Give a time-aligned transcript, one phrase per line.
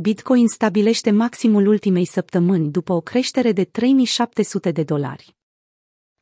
[0.00, 5.36] Bitcoin stabilește maximul ultimei săptămâni după o creștere de 3700 de dolari.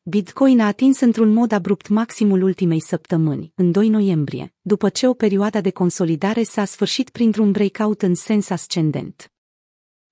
[0.01, 5.13] Bitcoin a atins într-un mod abrupt maximul ultimei săptămâni, în 2 noiembrie, după ce o
[5.13, 9.31] perioadă de consolidare s-a sfârșit printr-un breakout în sens ascendent.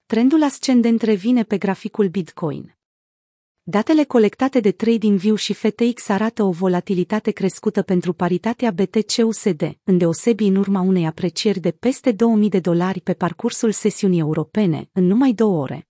[0.06, 2.78] Trendul ascendent revine pe graficul Bitcoin.
[3.68, 10.56] Datele colectate de TradingView și FTX arată o volatilitate crescută pentru paritatea BTC-USD, îndeosebi în
[10.56, 15.62] urma unei aprecieri de peste 2000 de dolari pe parcursul sesiunii europene, în numai două
[15.62, 15.88] ore.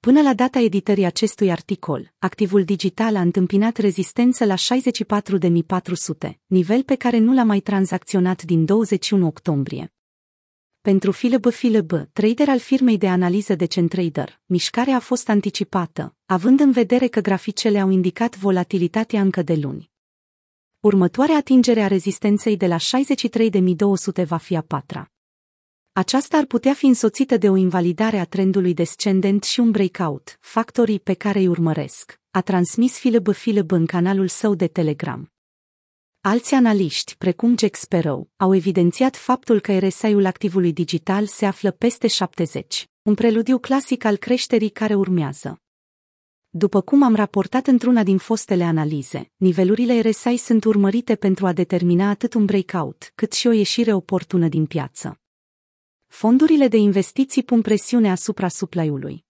[0.00, 6.94] Până la data editării acestui articol, activul digital a întâmpinat rezistență la 64.400, nivel pe
[6.94, 9.92] care nu l-a mai tranzacționat din 21 octombrie.
[10.82, 16.60] Pentru Philip Philip, trader al firmei de analiză de CenTrader, mișcarea a fost anticipată, având
[16.60, 19.90] în vedere că graficele au indicat volatilitatea încă de luni.
[20.80, 25.12] Următoarea atingere a rezistenței de la 63.200 va fi a patra.
[25.92, 31.00] Aceasta ar putea fi însoțită de o invalidare a trendului descendent și un breakout, factorii
[31.00, 35.32] pe care îi urmăresc, a transmis Philip Philip în canalul său de Telegram.
[36.22, 42.06] Alți analiști, precum Jack Sparrow, au evidențiat faptul că RSI-ul activului digital se află peste
[42.06, 45.60] 70, un preludiu clasic al creșterii care urmează.
[46.48, 52.08] După cum am raportat într-una din fostele analize, nivelurile RSI sunt urmărite pentru a determina
[52.08, 55.20] atât un breakout, cât și o ieșire oportună din piață.
[56.06, 59.24] Fondurile de investiții pun presiune asupra supply-ului.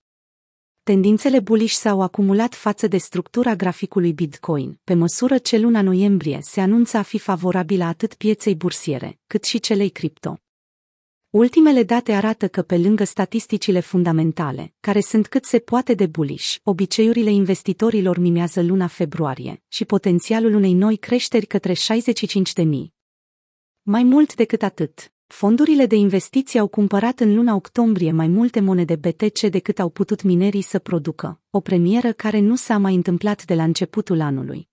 [0.83, 6.61] Tendințele bullish s-au acumulat față de structura graficului Bitcoin, pe măsură ce luna noiembrie se
[6.61, 10.39] anunță a fi favorabilă atât pieței bursiere, cât și celei cripto.
[11.31, 16.56] Ultimele date arată că pe lângă statisticile fundamentale, care sunt cât se poate de bullish,
[16.62, 21.78] obiceiurile investitorilor mimează luna februarie și potențialul unei noi creșteri către 65.000.
[23.83, 28.97] Mai mult decât atât, Fondurile de investiții au cumpărat în luna octombrie mai multe monede
[28.97, 33.55] BTC decât au putut minerii să producă, o premieră care nu s-a mai întâmplat de
[33.55, 34.70] la începutul anului.